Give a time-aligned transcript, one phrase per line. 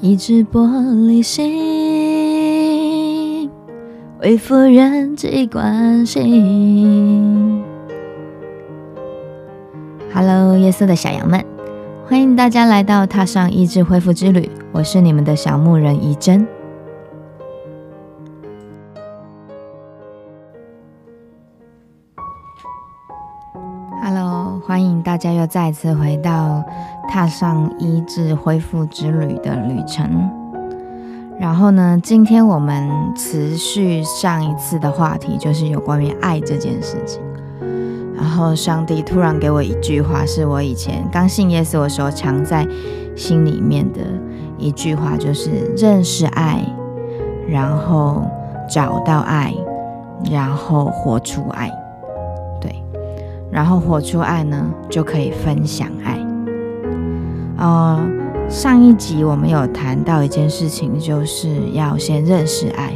[0.00, 0.64] 一只玻
[1.08, 1.50] 璃心，
[4.20, 6.20] 恢复人际关系。
[10.14, 11.44] Hello，夜色的小羊们，
[12.06, 14.48] 欢迎大家来到踏上意志恢复之旅。
[14.70, 16.46] 我是你们的小牧人怡真。
[25.18, 26.62] 大家又再次回到
[27.08, 30.08] 踏上医治恢复之旅的旅程。
[31.40, 37.20] 然后呢，今天我们持续上一次的话题，就是有关于爱这件事情。
[38.14, 42.64] 然后上帝突然给我一句话，是我以前刚信耶稣的时候藏在
[43.16, 43.98] 心里面的
[44.56, 46.64] 一句话，就是认识爱，
[47.48, 48.22] 然后
[48.70, 49.52] 找到爱，
[50.30, 51.68] 然后活出爱。
[53.50, 56.18] 然后活出爱呢，就可以分享爱。
[57.56, 58.06] 呃，
[58.48, 62.92] 上一集我们有谈到一件事情，就是要先认识爱，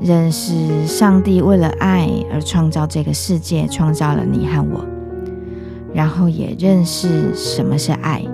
[0.00, 4.84] 认识上帝为了爱而创造这个世界，创造了你和我。
[5.92, 8.24] 然后也认识什么是爱，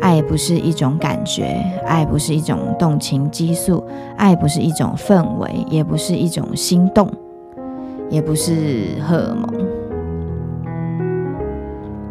[0.00, 3.82] 爱不是一种感觉，爱不是一种动情激素，
[4.16, 7.08] 爱不是一种氛围，也不是一种心动，
[8.10, 9.77] 也不是荷尔蒙。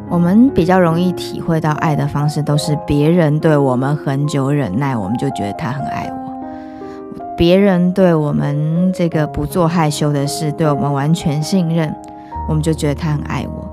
[0.09, 6.31] 我们比较容易体会到爱的方式，都是别人对我们很久忍耐，我们就觉得他很爱我；
[7.36, 11.94] 别人对我们这个不做害羞的事，对我们完全信任，
[12.47, 13.67] 我们就觉得他很爱我。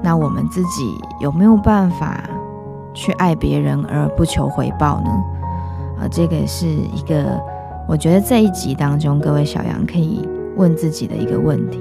[0.00, 2.22] 那我们自己有没有办法
[2.94, 5.10] 去爱别人而不求回报呢？
[6.00, 7.40] 啊，这个是一个
[7.88, 11.80] 我觉得这一集当中各位小羊可以问自己的一个问题。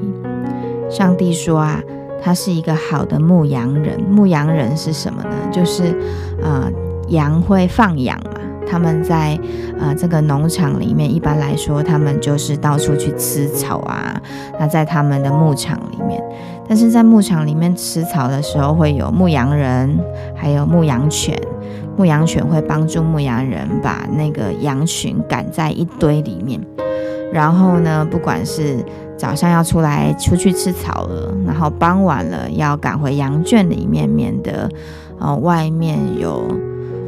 [0.89, 1.79] 上帝说啊。
[2.21, 3.99] 他是一个好的牧羊人。
[4.01, 5.29] 牧羊人是什么呢？
[5.51, 5.95] 就是，
[6.41, 6.71] 呃，
[7.07, 8.39] 羊会放羊嘛。
[8.67, 9.37] 他们在
[9.79, 14.21] 呃这个农场里面，一般来说，他们就是到处去吃草啊。
[14.59, 16.23] 那在他们的牧场里面，
[16.69, 19.99] 但是在牧场里面吃草的时候，会有牧羊人，
[20.35, 21.37] 还有牧羊犬。
[21.97, 26.61] 牧羊犬会帮助牧羊人把那个羊群赶在一堆里面。
[27.33, 28.77] 然后呢，不管是
[29.21, 34.67] 早上要出来出去吃草了，然后傍晚了要赶回羊圈里面，免得
[35.19, 36.47] 呃外面有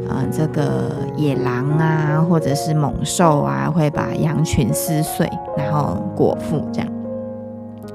[0.08, 6.88] 呃这个野狼啊，或者是猛兽啊，会把羊群撕碎，然后果腹这样。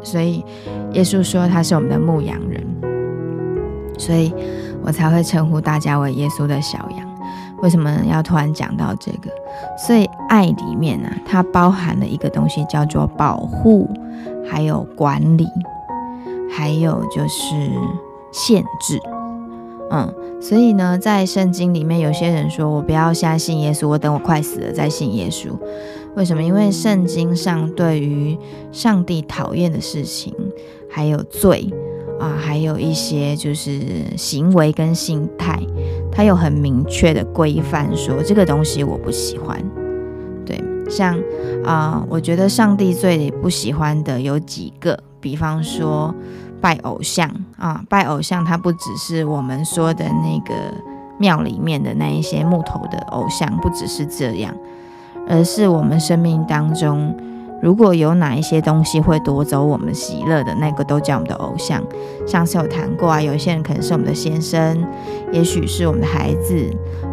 [0.03, 0.43] 所以
[0.91, 2.61] 耶稣说他是我们的牧羊人，
[3.97, 4.33] 所以
[4.83, 7.08] 我才会称呼大家为耶稣的小羊。
[7.61, 9.29] 为什么要突然讲到这个？
[9.77, 13.89] 所以爱里面呢，它包含了一个东西叫做保护。
[14.51, 15.47] 还有管理，
[16.51, 17.53] 还有就是
[18.31, 18.99] 限制，
[19.91, 20.11] 嗯，
[20.41, 25.49] 所以呢，在圣经里面，有些人说我不要现在信耶稣，我等我快死了再信耶稣。
[26.15, 26.41] 为什么？
[26.41, 28.35] 因为圣经上对于
[28.71, 30.33] 上帝讨厌的事情，
[30.89, 31.71] 还有罪
[32.19, 33.79] 啊，还有一些就是
[34.17, 35.61] 行为跟心态，
[36.19, 39.57] 它有很明确的规范，说这个东西我不喜欢。
[40.45, 41.17] 对像
[41.63, 46.13] 啊，我觉得上帝最不喜欢的有几个，比方说
[46.59, 50.53] 拜偶像啊，拜偶像，它不只是我们说的那个
[51.17, 54.53] 庙里面的那一些木头的偶像，不只是这样，
[55.25, 57.15] 而是我们生命当中。
[57.61, 61.83] 如果有哪一些东西会夺走我们喜乐的那个，都叫我们的偶像。
[62.25, 64.81] 上次有谈过啊，有些人可能是我们的先生，
[65.31, 66.55] 也许是我们的孩子，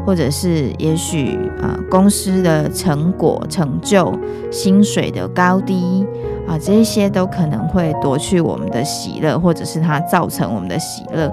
[0.04, 4.12] 或者是也许呃公司的成果、成就、
[4.50, 6.06] 薪水的高低
[6.46, 11.32] 啊，这些都可能会夺去我们的喜乐，或者是它造成我们的喜乐。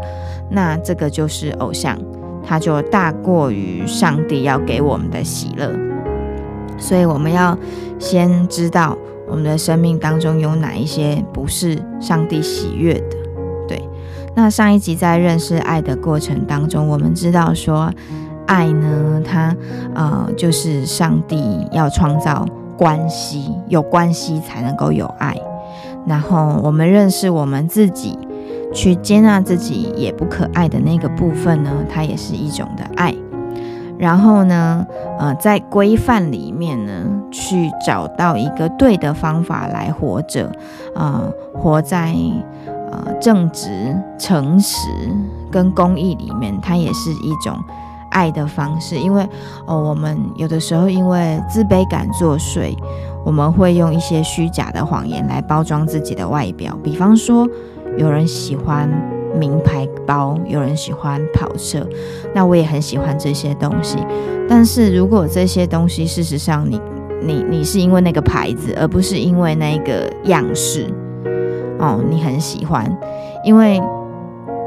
[0.49, 1.97] 那这个就是偶像，
[2.43, 5.69] 它就大过于上帝要给我们的喜乐。
[6.77, 7.57] 所以我们要
[7.99, 8.97] 先知道
[9.27, 13.17] 我们的生命当中有哪一些不是上帝喜悦的。
[13.67, 13.81] 对，
[14.35, 17.91] 那上一集在认识爱的过程当中，我们知道说，
[18.45, 19.55] 爱呢，它
[19.95, 22.45] 呃就是上帝要创造
[22.77, 25.35] 关系，有关系才能够有爱。
[26.05, 28.17] 然后我们认识我们自己，
[28.73, 33.15] 去接纳自己也不可爱的那个部分呢，它也是一种的爱。
[34.03, 34.85] 然后呢，
[35.17, 36.91] 呃，在规范里面呢，
[37.31, 40.51] 去找到一个对的方法来活着，
[40.93, 41.23] 啊，
[41.53, 42.13] 活在
[42.91, 44.89] 呃正直、诚实
[45.49, 47.57] 跟公益里面，它也是一种
[48.11, 48.97] 爱的方式。
[48.97, 49.25] 因为
[49.65, 52.75] 哦，我们有的时候因为自卑感作祟，
[53.23, 56.77] 我们会用一些虚假的谎言来包装自己的外表。
[56.83, 57.47] 比方说，
[57.97, 58.89] 有人喜欢
[59.37, 61.85] 名牌包，有人喜欢跑车，
[62.33, 63.97] 那我也很喜欢这些东西。
[64.47, 66.79] 但是如果这些东西，事实上你
[67.21, 70.87] 你你是因为那个牌子，而不是因为那个样式，
[71.79, 72.85] 哦，你很喜欢，
[73.43, 73.81] 因为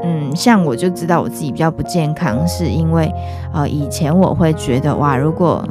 [0.03, 3.11] 嗯，像我就知道我自己比较不健康，是因为
[3.53, 5.63] 呃以前我会觉得哇，如果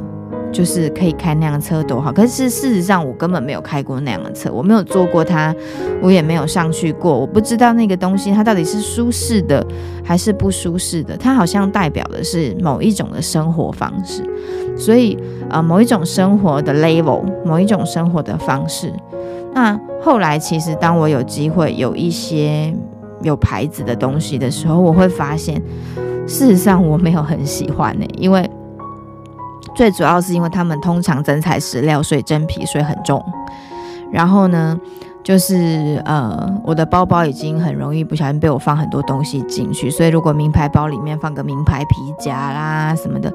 [0.51, 5.53] 就是可以开那辆车多好，可是事实上我根本没有开过那样的车，我没有坐过它，
[6.01, 9.65] 我也没有上去过，我不知道那个东西它到底是舒适的
[10.03, 14.23] 还是不舒适的，它好像代表的是某一种的生活方式，
[14.75, 15.17] 所以
[15.49, 18.91] 呃某一种生活的 level，某一种生活的方式。
[19.53, 22.73] 那后来其实当我有机会有一些
[23.21, 25.61] 有牌子的东西的时候，我会发现
[26.25, 28.49] 事实上我没有很喜欢呢，因为。
[29.75, 33.23] 最主要是因为他们通常真材实料，所以真皮，所以很重。
[34.11, 34.79] 然后呢，
[35.23, 43.31] 就是呃，我的包包已经很容易不小心被我放很多东西进去，所以如果名牌包里面放个名牌皮夹啦什么的，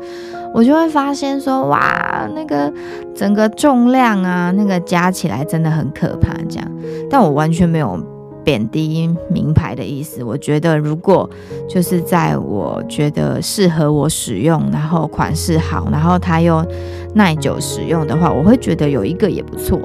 [0.54, 2.72] 我就会发现说，哇，那个
[3.14, 6.32] 整个重量啊，那个加起来真的很可怕。
[6.48, 6.70] 这样，
[7.10, 8.11] 但我完全没有。
[8.44, 11.28] 贬低名牌的意思，我觉得如果
[11.68, 16.64] 就是在我觉得适合我使用，然后款式好，然后它又
[17.14, 19.78] 耐久使用的话，我会觉得有一个也不错。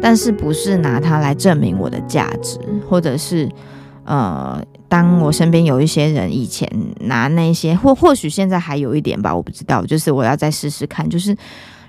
[0.00, 2.56] 但是不是拿它来证明我的价值，
[2.88, 3.50] 或者是
[4.04, 6.70] 呃，当我身边有一些人以前
[7.00, 9.84] 拿那些，或或许现在还有一点吧，我不知道。
[9.84, 11.36] 就是我要再试试看，就是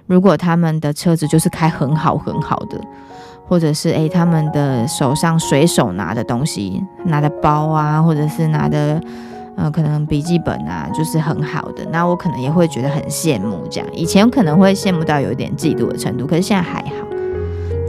[0.08, 2.82] 如果他们的车子就是开很好很好的。
[3.50, 9.02] 或者是诶，他们的手上随手拿的东西，拿的包啊，或者是拿的，
[9.56, 11.84] 呃，可能笔记本啊，就是很好的。
[11.92, 13.90] 那我可能也会觉得很羡慕，这样。
[13.92, 17.08] 以前可能会羡慕到有一点嫉妒的程度，可是现在还好。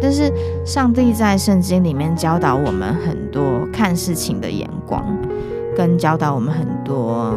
[0.01, 0.33] 但是
[0.65, 5.05] 上帝在圣经里面教导我们很多看事情的眼光，
[5.77, 7.35] 跟教导我们很多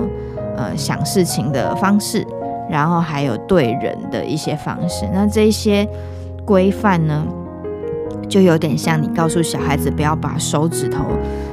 [0.55, 2.25] 呃想事情的方式，
[2.69, 5.05] 然后还有对人的一些方式。
[5.13, 5.85] 那这些
[6.45, 7.21] 规范呢？
[8.29, 11.05] 就有点像你告诉小孩子不要把手指头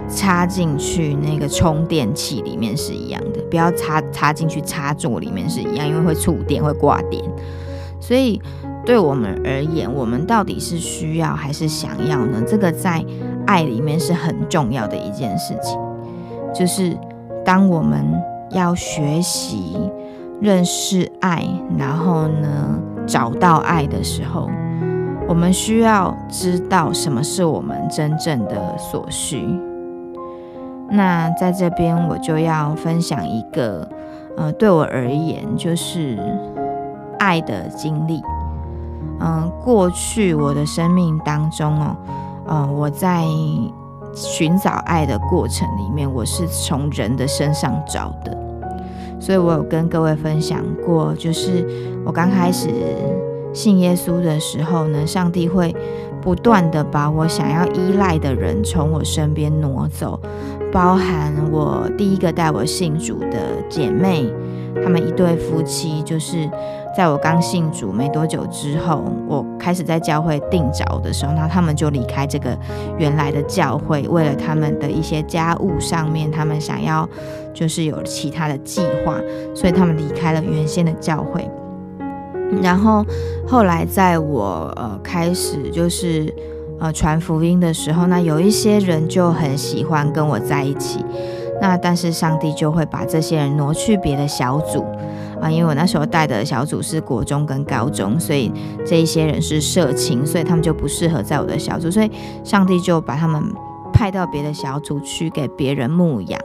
[0.08, 7.22] 插进去那个充电器里面是一样的，不要插插进去插座里面是一样，因为会触电会挂电。
[8.00, 8.40] 所以
[8.84, 12.42] 对我们而言，我们到底是需要还是想要呢？
[12.46, 13.04] 这个在
[13.46, 15.78] 爱里面是很重要的一件事情。
[16.54, 16.96] 就是
[17.44, 18.04] 当我们
[18.50, 19.76] 要学习
[20.40, 21.46] 认识爱，
[21.78, 24.48] 然后呢找到爱的时候。
[25.30, 29.46] 我们需要知道什么是我们真正的所需。
[30.90, 33.88] 那在这边，我就要分享一个，
[34.36, 36.18] 呃，对我而言就是
[37.20, 38.20] 爱的经历。
[39.20, 41.96] 嗯，过去我的生命当中哦，
[42.48, 43.24] 嗯，我在
[44.12, 48.36] 寻找爱的过程里面，我是从人的身上找的。
[49.20, 51.64] 所以我有跟各位分享过，就是
[52.04, 52.68] 我刚开始。
[53.52, 55.74] 信耶稣的时候呢，上帝会
[56.22, 60.20] 不断的把我想要依赖的人从我身边挪走，
[60.70, 63.38] 包含我第一个带我信主的
[63.68, 64.30] 姐妹，
[64.82, 66.48] 他们一对夫妻，就是
[66.96, 72.56] 在我刚信主没多久之后，我开始在教会定着的时候，那他们就离开这个
[72.98, 77.08] 原来的教会，为了他们的一些家务上面，他们想要
[77.54, 79.18] 就是有其他的计划，
[79.54, 81.48] 所以他们离开了原先的教会。
[82.62, 83.04] 然后
[83.46, 86.34] 后来，在我呃开始就是
[86.78, 91.04] 呃传福音的时候，那有一些人就很喜欢跟我在一起，
[91.60, 94.84] 那但是上帝就会把这些人挪去别的小组
[95.40, 98.52] 啊，因为我那时候带的小组是国中跟高中，所以
[98.84, 102.10] 这一些人是社青，所以他们就不适合在我的小组，所以
[102.44, 103.42] 上帝就把他们
[103.92, 106.40] 派到别的小组去给别人牧养，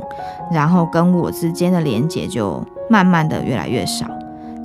[0.52, 4.06] 然后跟我之间的连接就慢慢的越来越少。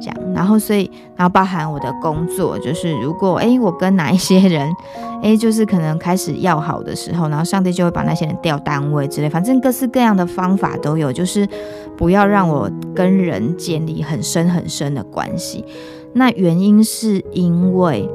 [0.01, 4.71] 这样，然后所以，然后包含我的工作，就是如果哎，我跟哪一些人，
[5.23, 11.47] 哎，就是可能开始要好的时候，然后上帝就会把那些人调单位之类，反正各式各样的方法都有，就是
[11.97, 15.65] 不要让我跟人建立很深很深的关系。
[16.15, 18.09] 那原因是因为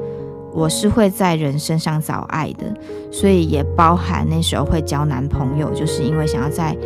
[0.52, 2.64] 我是会在人身上找爱的，
[3.10, 6.76] 所以也包含那时候会交男朋友，就是因为想要在。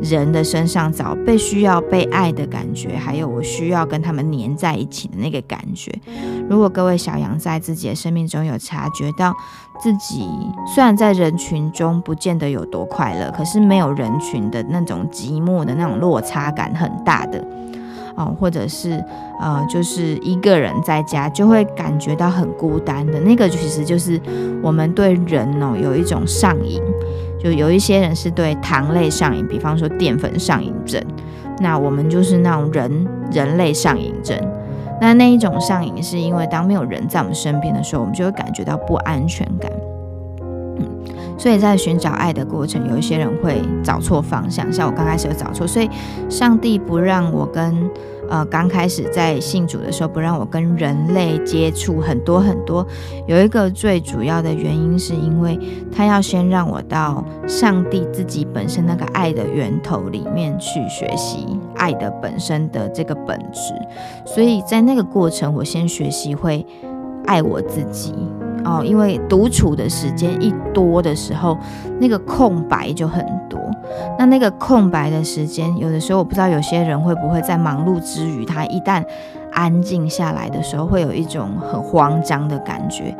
[0.00, 5.92] 人的身上找被需要被爱的感觉，还有我需要跟他们黏在一起的那个感觉。
[6.48, 9.34] 如果各位小羊在自己的生命中有察觉到
[9.80, 10.28] 自己
[10.74, 17.44] 虽然在人群中不见得有多快乐，可是没有人群的那种寂寞的那种落差感很大的
[18.16, 19.02] 哦，或者是
[19.40, 24.20] 呃，就是一个人在家就会感觉到很孤单的那个，其实就是
[24.62, 26.80] 我们对人哦有一种上瘾。
[27.38, 31.02] 就有一些人是对糖类上瘾，比方说淀粉上瘾症。
[31.60, 34.38] 那我们就是那种人人类上瘾症。
[35.00, 39.70] 那那一种上瘾，是因为当没有人在我们身边的时候，我们就会感觉到不安全感。
[40.40, 40.86] 嗯，
[41.38, 45.88] 所以在寻找爱的过程，有一些人会找错方向，像我刚开始有找错，所以
[46.28, 47.88] 上帝不让我跟。
[48.28, 52.86] 呃，刚开始在信主的时候，不让我跟人类接触很多很多。
[53.26, 55.58] 有一个最主要的原因，是因为
[55.90, 63.72] 他要先让我到上帝自己本身那个爱的源头里面去学习爱的本身的这个本质。
[64.26, 66.66] 所以在那个过程，我先学习会
[67.26, 68.14] 爱我自己。
[68.68, 71.56] 哦，因为独处的时间一多的时候，
[71.98, 73.58] 那个空白就很多。
[74.18, 79.02] 那那个空白的时间，有的时候我不知道有些人会不会在忙碌之余，他一旦
[79.52, 83.16] 安静下来的时候，会有一种很慌张的感觉。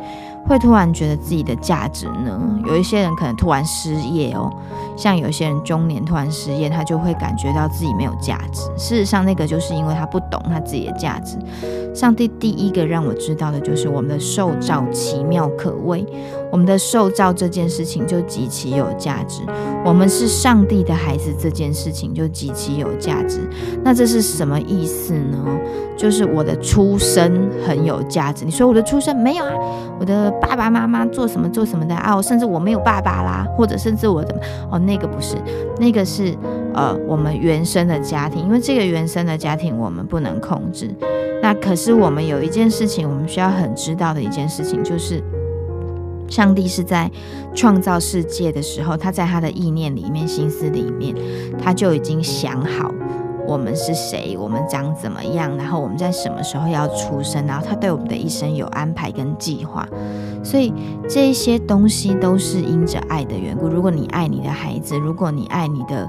[0.47, 2.39] 会突然觉得自己的价值呢？
[2.65, 4.51] 有一些人可能突然失业哦，
[4.99, 8.63] 像有些人中年突然失业，他就会感觉到自己没有价值。
[8.77, 11.37] 事实上，那个就是因为他不懂他自己的价值。
[11.95, 16.05] 上帝第一个让我知道的就是我们的受造奇妙可畏，
[16.51, 19.41] 我们的受造这件事情就极其有价值。
[19.85, 23.39] 我们是上帝的孩子这件事情就极其有价值。
[23.83, 25.37] 那这是什么意思呢？
[25.97, 28.45] 就是我的出生很有价值。
[28.45, 29.51] 你说我的出生没有啊？
[29.99, 32.21] 我的爸爸妈妈做什么做什么的啊？
[32.21, 34.33] 甚至我没有爸爸啦，或者甚至我的
[34.71, 35.37] 哦，那个不是，
[35.79, 36.35] 那个是
[36.73, 40.89] 呃我们原生的家庭，因为这个原生的家庭我们不能控制。
[41.43, 45.21] 那可是我们有一件事情，我们需要很知道的一件事情，就是
[46.27, 47.09] 上帝是在
[47.53, 51.15] 创造世界的时候，他在他的意念里面、心思里面，
[51.63, 52.91] 他就已经想好。
[53.49, 54.37] 我们是谁？
[54.37, 55.57] 我们长怎么样？
[55.57, 57.47] 然后我们在什么时候要出生？
[57.47, 59.87] 然后他对我们的一生有安排跟计划，
[60.43, 60.71] 所以
[61.09, 63.67] 这些东西都是因着爱的缘故。
[63.67, 66.07] 如果你爱你的孩子，如果你爱你的。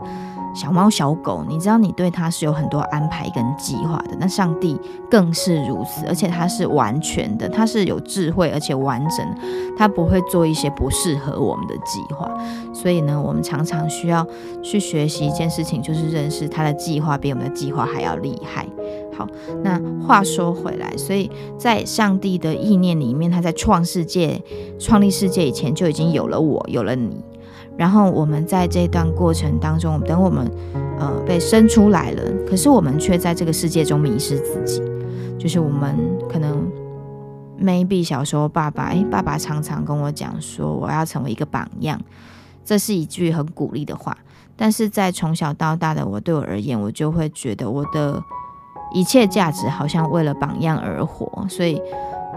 [0.54, 4.78] 小猫小狗，你知道你对它是有很多安排跟计划的，那上帝
[5.10, 9.26] 更是如此，而且他是完全的，他是有智慧而且完整，
[9.76, 12.30] 他不会做一些不适合我们的计划。
[12.72, 14.26] 所以呢，我们常常需要
[14.62, 18.66] 去学习一件事情，就是认识他的计划比我们的计划还要厉害。
[19.16, 19.26] 好，
[19.62, 24.42] 那话说回来，所以在上帝的意念里面，他在创世界、
[24.78, 27.22] 创立世界以前就已经有了我，有了你。
[27.76, 30.50] 然后我们在这段过程当中，等我们
[30.98, 34.82] 呃被生出来了，可是我们却在这个世界中迷失自己。
[35.38, 35.96] 就是我们
[36.28, 36.70] 可能
[37.58, 41.98] maybe 小时候爸爸，诶，爸爸常常跟我讲说，我要成为一个榜样，
[42.62, 44.14] 这是一句很鼓励的话。
[44.54, 48.22] 但是在从小到大的我对我而言，我就会觉得我的
[48.92, 51.80] 一切价值好像为了榜样而活，所以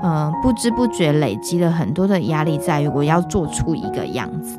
[0.02, 4.58] 嗯不知不觉累积了很多的压力，在于我要做出一个样子。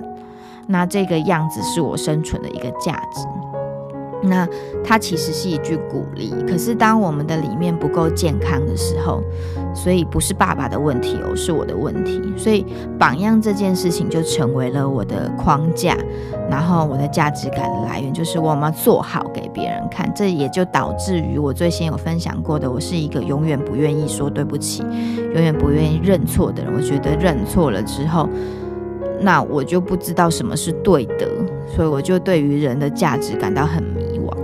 [0.66, 3.26] 那这个样子是我生存的一个价值。
[4.26, 4.48] 那
[4.82, 6.32] 它其实是一句鼓励。
[6.48, 9.22] 可是当我们的里面不够健康的时候，
[9.74, 12.22] 所以不是爸爸的问题哦，是我的问题。
[12.34, 12.64] 所以
[12.98, 15.94] 榜样这件事情就成为了我的框架，
[16.48, 20.10] 然后我的价值感的来源就是我们要做好给别人看。
[20.14, 24.82] 这也就导致于我最先有分享过的，我是一个永远不愿意说对不起，
[25.34, 26.72] 永远不愿意认错的人。
[26.74, 28.26] 我觉得认错了之后。
[29.20, 31.28] 那我就不知道什么是对的，
[31.74, 34.34] 所以我就对于人的价值感到很迷惘。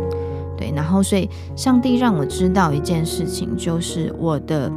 [0.56, 4.70] 对，然后所以上帝让我知道一件事情，就是我的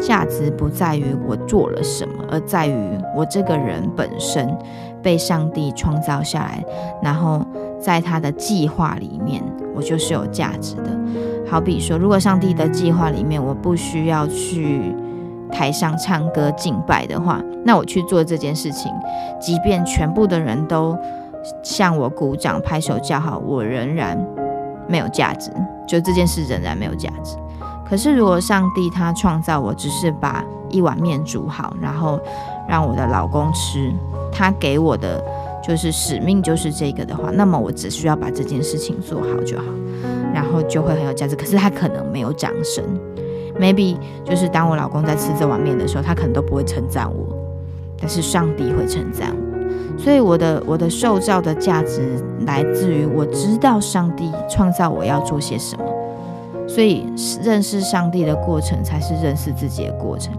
[0.00, 2.74] 价值不在于我做了什么，而在于
[3.16, 4.54] 我这个人本身
[5.02, 6.64] 被上帝创造下来，
[7.02, 7.44] 然后
[7.80, 9.42] 在他的计划里面，
[9.74, 10.90] 我就是有价值的。
[11.46, 14.94] 好比说，如果上帝的计划里面我不需要去。
[15.52, 18.92] 台上唱歌敬拜的话，那我去做这件事情，
[19.40, 20.96] 即便全部的人都
[21.62, 24.18] 向我鼓掌、拍手叫好，我仍然
[24.88, 25.50] 没有价值，
[25.86, 27.36] 就这件事仍然没有价值。
[27.88, 32.18] 可是，如果上帝他创造我，只是把一碗面煮好，然后
[32.68, 33.92] 让我的老公吃，
[34.32, 35.22] 他给我的
[35.62, 39.64] 就是使命就是这个的话，那么我只需要把这件事情做好就好，
[40.34, 41.36] 然后就会很有价值。
[41.36, 42.84] 可是他可能没有掌声。
[43.60, 47.26] Maybe 就是当我老公在吃这碗面的时候，他可能都不会称赞我，
[48.00, 49.98] 但是上帝会称赞我。
[49.98, 55.84] 所以我的我的受造的价值来自于我知道上帝创造我要做些什么。
[56.68, 57.06] 所以
[57.42, 60.32] 认识上帝的过程才是认识自己的过程。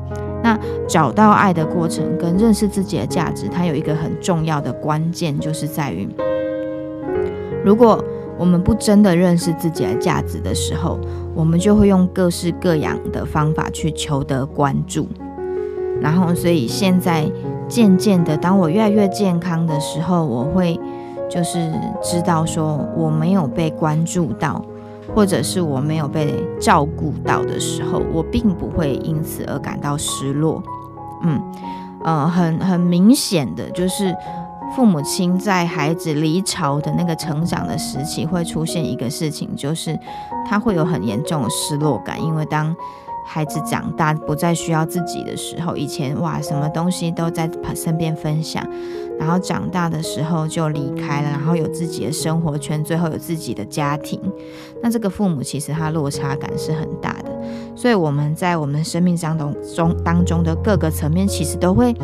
[0.43, 0.57] 那
[0.87, 6.07] 找到爱的过程跟认识自己的价值，它有一个很重要的关键，就是在于
[7.63, 8.03] 如果。
[8.39, 10.99] 我们不真的认识自己的价值的时候，
[11.37, 15.07] 我们就会用各式各样的方法去求得关注。
[16.01, 17.31] 然后，所以现在
[17.67, 20.79] 渐渐的，当我越来越健康的时候，我会
[21.29, 24.65] 就是知道说我没有被关注到，
[25.13, 30.63] 或者是我没有被照顾到的时候，我并不会因此而感到失落。
[31.21, 31.39] 嗯，
[32.03, 34.15] 呃，很很明显的就是。
[34.75, 39.97] 父母亲在孩子离巢的那个成长的时期，会出现一个事情，就是
[40.47, 42.75] 他会有很严重的失落感，因为当
[43.25, 48.65] 孩子长大不再需要自己的时候，以前哇，什么东西都在身边分享。
[49.19, 54.19] 然后长大的时候就离开了，然后有自己的生活圈，最后有自己的家庭。
[54.81, 57.31] 那这个父母其实他落差感是很大的，
[57.75, 61.95] 所以我们在我们生命当中中当中的各个层面，其实都会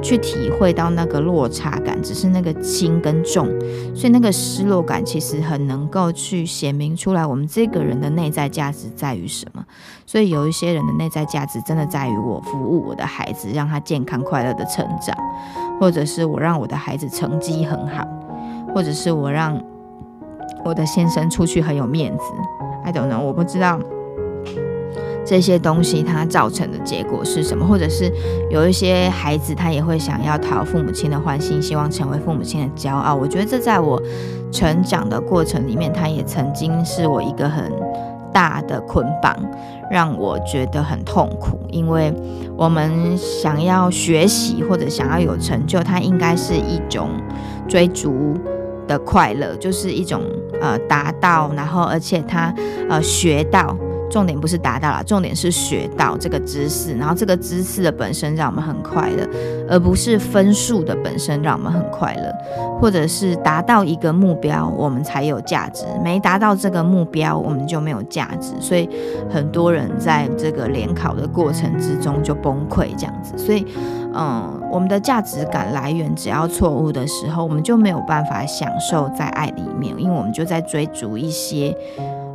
[0.00, 3.46] 去体会到那个落差感，只是那个轻跟重。
[3.94, 9.62] 所以那个失落感其实很能够去显明出来，我们这个人的内在价值在于什么。
[10.06, 15.14] 所以有一些人的内在价值真的在于我服务我的孩子，让他健康快乐的成长。
[15.82, 18.06] 或者是我让我的孩子成绩很好，
[18.72, 19.60] 或者是我让
[20.64, 22.24] 我的先生出去很有面子。
[22.84, 23.80] I don't know，我不知道
[25.26, 28.08] 这些东西它造成的结果是什么，或者是
[28.48, 33.16] 有一些孩子他也会想要讨父母亲的欢心，希望成为父母亲的骄傲。
[33.16, 34.00] 我觉得这在我
[34.52, 37.72] 成长的过程里面，他也曾经是我一个很。
[38.32, 39.36] 大的捆绑
[39.90, 42.12] 让我觉得很痛苦，因为
[42.56, 47.10] 我们想要学习或者想要有成就，它应该是一种
[47.68, 48.34] 追逐
[48.88, 50.22] 的快乐，就是一种
[50.60, 52.52] 呃达到，然后而且他
[52.88, 53.76] 呃学到。
[54.12, 59.26] 重点不是达到了，重点是学到这个知识，然后这个知识的本身让我们很快乐，
[59.70, 62.30] 而不是分数的本身让我们很快乐，
[62.78, 68.86] 或者是达到一个目标我们才有价值，没达到这个目标我们就没有价值，所以
[69.30, 73.66] 很多人在这个联考的过程之中就崩溃这样子，所以
[74.14, 81.74] 嗯，我们的价值感来源只要错误的时候，我们就没有办法享受在爱里面，因为我们就在追逐一些。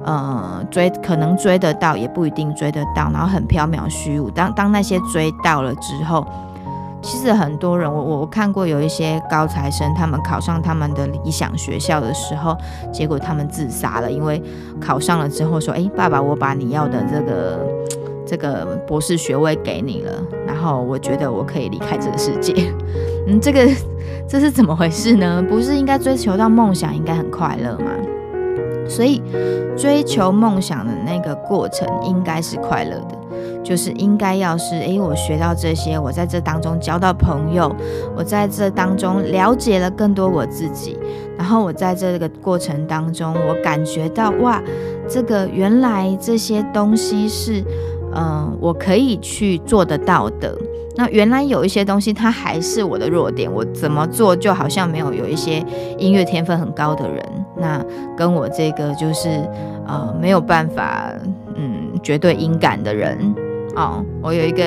[0.07, 4.29] 呃，追可能追得到，也不一定追得到，然后很缥缈虚无。
[4.29, 6.25] 当当那些追到了之后，
[7.01, 12.55] 其实很多人，我我看过有一些高材生，他们考上他们的理想学校的时候，
[12.89, 14.41] 结果他们自杀了，因为
[14.79, 17.67] 考上了之后说：“哎，爸爸，我把你要的这个
[18.25, 20.13] 这个博士学位给你了，
[20.45, 22.73] 然后我觉得我可以离开这个世界。
[23.27, 23.67] ”嗯，这个
[24.25, 25.43] 这是怎么回事呢？
[25.49, 27.91] 不是应该追求到梦想应该很快乐吗？
[28.87, 29.21] 所以，
[29.77, 33.17] 追求梦想的那个过程应该是快乐的，
[33.63, 37.73] 就是应该要是，诶，我学到这些，我在这当中交到朋友，
[38.15, 40.97] 我在这当中了解了更多我自己，
[41.37, 44.61] 然后我在这个过程当中，我感觉到，哇，
[45.07, 47.63] 这个原来这些东西是，
[48.15, 50.57] 嗯，我可以去做得到的。
[50.99, 55.63] 那原来有一些东西，它还是我的弱点，我怎么做就好像没有有一些
[55.99, 57.23] 音乐天分很高的人，
[57.59, 57.83] 那
[58.15, 59.29] 跟我这个就是
[59.87, 61.11] 呃没有办法，
[61.55, 63.17] 嗯，绝对音感的人
[63.75, 64.03] 哦。
[64.21, 64.63] 我有一个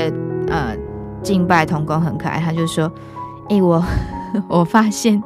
[0.49, 0.75] 呃
[1.23, 2.91] 敬拜童工很可爱，他就说
[3.51, 3.83] ：“诶，我
[4.49, 5.23] 我发现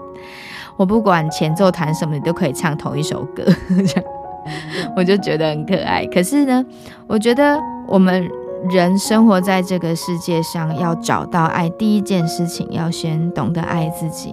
[0.77, 3.45] 我不管前奏弹什么，你都可以唱同一首歌。
[3.87, 4.05] ”这样
[4.97, 6.05] 我就觉得很可爱。
[6.07, 6.65] 可是呢，
[7.07, 8.29] 我觉得我们。
[8.71, 14.33] 人生活在这个世界上，要找到爱，第一件事情要先懂得爱自己，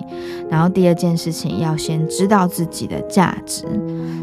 [0.50, 3.66] 然后第二件事情要先知道自己的价值。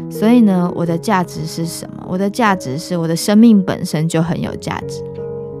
[0.09, 2.03] 所以呢，我的价值是什么？
[2.07, 5.03] 我的价值是我的生命本身就很有价值。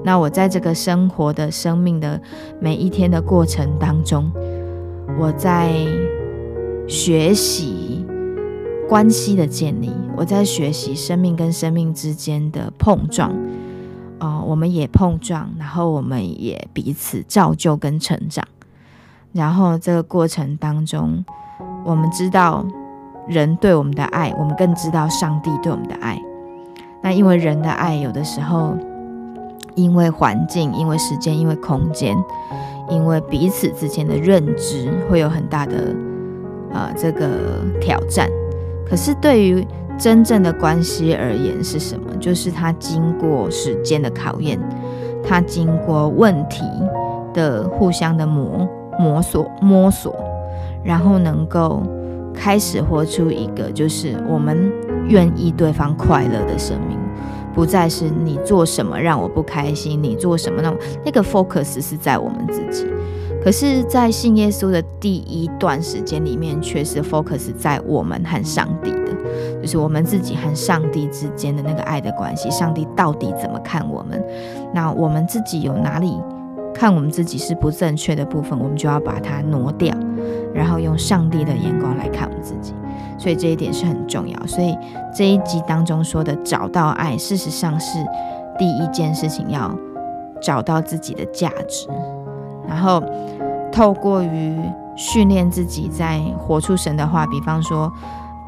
[0.03, 2.19] 那我在这个生活的生命的
[2.59, 4.31] 每一天的过程当中，
[5.19, 5.71] 我在
[6.87, 8.03] 学习
[8.87, 13.31] 关系的建立，我在学习生命跟生命之间的碰撞。
[14.19, 18.45] 哦，我们也碰撞，然后我们也彼此造就跟成长，
[19.31, 21.23] 然后这个过程当中，
[21.85, 22.65] 我们知道
[23.27, 26.21] 人对我们的爱，我们更知道上帝对我们的爱。
[27.01, 28.75] 那因为人的爱，有的时候
[29.75, 32.13] 因为环境、因为时间、因为空间、
[32.89, 35.95] 因为彼此之间的认知，会有很大的
[36.73, 37.29] 呃这个
[37.79, 38.29] 挑战。
[38.85, 39.65] 可是对于
[39.99, 42.15] 真正的关系而言是什么？
[42.19, 44.57] 就是它经过时间的考验，
[45.23, 46.63] 它经过问题
[47.33, 50.15] 的互相的磨摸索摸索，
[50.83, 51.83] 然后能够
[52.33, 54.71] 开始活出一个就是我们
[55.07, 56.97] 愿意对方快乐的生命，
[57.53, 60.73] 不再是你做什么让我不开心，你做什么那
[61.05, 62.87] 那个 focus 是在我们自己。
[63.43, 68.91] 可是，在信耶稣的第一段时间里面，却是 focus 在我们和上帝，
[69.61, 72.49] 就是我们自己和上帝之间的那个爱的关系。
[72.49, 74.23] 上帝到底怎么看我们？
[74.73, 76.17] 那我们自己有哪里
[76.73, 79.93] 看我们自己是不正确的部分，我们就要把它挪掉，
[80.53, 82.73] 然后用上帝的眼光来看我们自己。
[83.17, 84.47] 所以这一点是很重要。
[84.47, 84.77] 所以
[85.13, 87.99] 这一集当中说的找到爱，事实上是
[88.57, 89.69] 第一件事情，要
[90.41, 91.87] 找到自己的价值，
[92.65, 93.03] 然后
[93.71, 94.57] 透过于
[94.95, 97.91] 训练自己在活出神的话，比方说。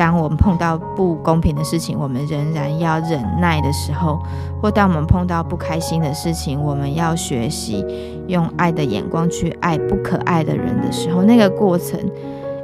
[0.02, 4.18] 当我们碰到不公平的事情，我们仍然要忍耐的时候，
[4.60, 7.86] 或当我们碰到不开心的事情，我们要学习
[8.26, 12.00] 用爱的眼光去爱不可爱的人的时候，那个过程，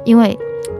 [0.04, 0.36] 因为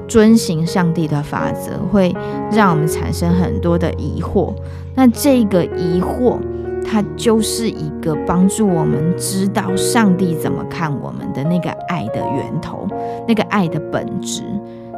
[0.08, 2.12] 遵行上帝的法则，会
[2.50, 4.52] 让我们产生很多的疑惑。
[4.96, 6.38] 那这个疑惑，
[6.84, 12.84] 它就是一个帮助我们知道上帝怎么看我们的那个爱的源头，
[13.28, 14.42] 那个爱的本质。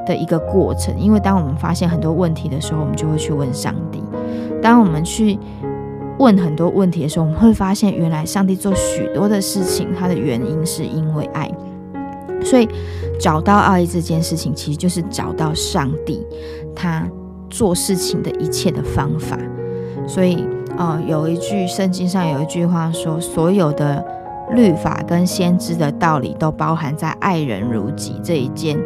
[0.07, 4.03] 的一个过程，因为当我们发现很多问题的时候，我们就会去问上帝。
[4.63, 5.39] 当我们去
[6.19, 11.51] 问很多问题的时候，我们会发现，原来上帝做许多的事情，它的原因是因为爱。
[12.43, 12.69] 所以，
[13.19, 16.27] 找到爱这件事情，其实就是找到上帝
[16.75, 17.07] 他
[17.49, 19.39] 做事情的一切的方法。
[20.07, 20.45] 所以，
[20.77, 24.05] 呃，有一句圣经上有一句话说，所有的。
[24.55, 28.79] 律法跟先知的道理都包含在“爱人如己”这一件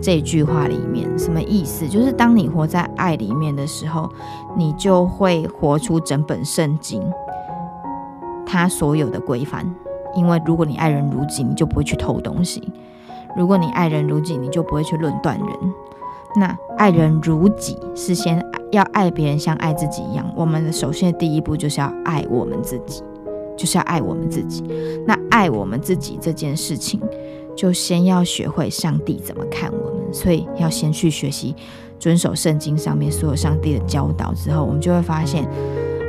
[0.00, 1.06] 这句话里面。
[1.18, 1.86] 什么意思？
[1.86, 4.08] 就是当你活在爱里面的时候，
[4.56, 7.02] 你就会活出整本圣经
[8.46, 9.64] 它所有的规范。
[10.16, 12.60] 因为如果你爱人如己，你就不会去偷东西；
[13.36, 15.48] 如果你爱人如己，你就不会去论断人。
[16.36, 20.32] 那爱人如己是先要爱别人像爱自己一样。
[20.34, 23.02] 我们首先第一步就是要爱我们自己。
[23.60, 24.64] 就是要爱我们自己。
[25.06, 26.98] 那爱我们自己这件事情，
[27.54, 30.14] 就先要学会上帝怎么看我们。
[30.14, 31.54] 所以要先去学习
[31.98, 35.46] 遵守圣经上面所有上帝的教导之后，我们就会发现，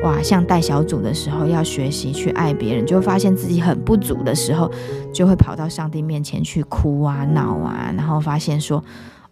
[0.03, 4.71] 哇，像带小组的时候要学习去爱别人，就会发现自己很不足的时候，
[5.13, 8.81] 就会跑到上帝面前去哭啊、闹啊，然后发现说，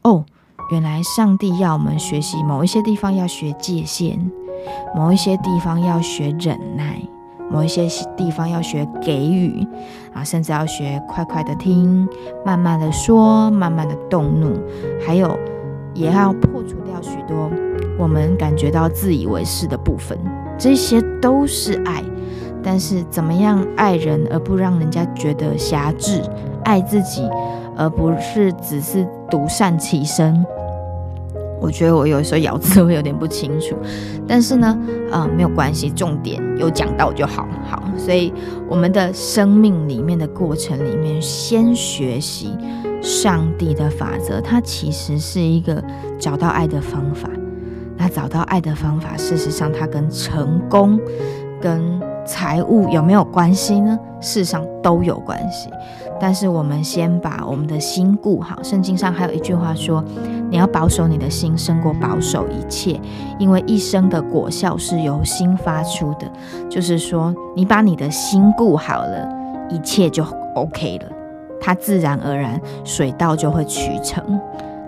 [0.03, 0.25] 哦，
[0.71, 4.19] 原来上帝要我们学习某一些地方要学界限，
[4.95, 7.01] 某一些地方要学忍耐。
[7.49, 9.67] 某一些地方要学给予
[10.13, 12.07] 啊，甚至要学快快的听，
[12.45, 14.59] 慢慢的说，慢慢的动怒，
[15.05, 15.37] 还有
[15.93, 17.49] 也要破除掉许多
[17.97, 20.17] 我们感觉到自以为是的部分，
[20.57, 22.03] 这些都是爱。
[22.61, 26.21] 但是怎么样爱人而不让人家觉得狭制，
[26.65, 27.27] 爱自己
[27.77, 30.45] 而不是只是独善其身？
[31.61, 33.75] 我觉得我有时候咬字会有点不清楚，
[34.27, 34.77] 但是呢，
[35.11, 37.47] 呃，没有关系，重点有讲到就好。
[37.69, 38.33] 好，所以
[38.67, 42.55] 我们的生命里面的过程里面，先学习
[43.01, 45.83] 上帝的法则，它其实是一个
[46.17, 47.29] 找到爱的方法。
[47.97, 50.97] 那找到爱的方法，事实上它跟成功、
[51.61, 53.99] 跟财务有没有关系呢？
[54.21, 55.69] 事实上都有关系。
[56.21, 58.61] 但是我们先把我们的心顾好。
[58.63, 60.03] 圣经上还有一句话说
[60.49, 62.99] ：“你要保守你的心，胜过保守一切，
[63.37, 66.29] 因为一生的果效是由心发出的。”
[66.69, 69.29] 就是说，你把你的心顾好了，
[69.69, 71.05] 一切就 OK 了，
[71.61, 74.39] 它自然而然水到就会渠成。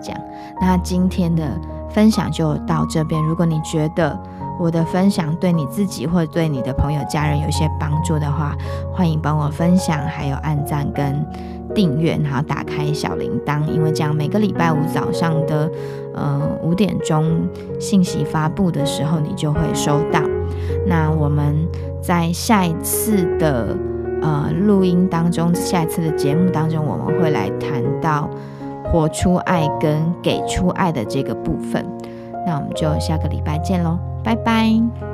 [0.02, 0.20] 这样，
[0.60, 1.44] 那今天的
[1.88, 3.22] 分享就到这边。
[3.22, 4.18] 如果你觉得，
[4.58, 8.56] 我的分享对你自己或者对你的朋友、家人有一些帮助的话，
[8.92, 11.24] 欢迎帮我分享，还有按赞跟
[11.74, 15.70] 订阅，然后打开小铃铛，因为这样每个礼拜五早上的
[16.14, 20.20] 呃五点钟信息发布的时候，你就会收到。
[20.86, 21.56] 那我们
[22.00, 23.76] 在下一次的
[24.20, 28.28] 呃录音当中，下一次的节目当中，我们会来谈到
[28.84, 31.86] 活出爱跟给出爱的这个部分。
[32.44, 33.98] 那我们就下个礼拜见喽。
[34.24, 35.11] 拜拜。